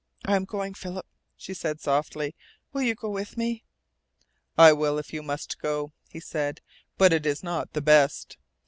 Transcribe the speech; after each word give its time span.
"I 0.25 0.35
am 0.35 0.45
going, 0.45 0.73
Philip," 0.73 1.05
she 1.37 1.53
said 1.53 1.79
softly. 1.79 2.33
"Will 2.73 2.81
you 2.81 2.95
go 2.95 3.11
with 3.11 3.37
me?" 3.37 3.61
"I 4.57 4.73
will, 4.73 4.97
if 4.97 5.13
you 5.13 5.21
must 5.21 5.59
go," 5.61 5.91
he 6.09 6.19
said. 6.19 6.59
"But 6.97 7.13
it 7.13 7.27
is 7.27 7.43
not 7.43 7.71
best." 7.71 8.37